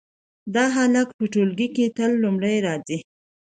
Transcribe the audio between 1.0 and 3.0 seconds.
په ټولګي کې تل لومړی راځي